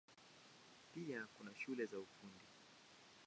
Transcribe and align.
Pia 0.93 1.27
kuna 1.37 1.51
shule 1.55 1.85
za 1.85 1.99
Ufundi. 1.99 2.45